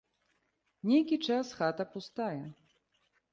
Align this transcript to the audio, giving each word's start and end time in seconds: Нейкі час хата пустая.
Нейкі 0.91 1.19
час 1.27 1.51
хата 1.61 1.87
пустая. 1.93 2.41